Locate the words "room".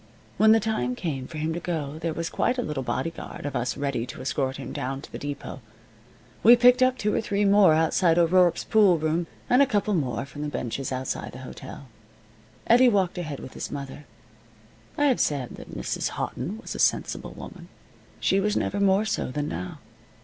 8.97-9.27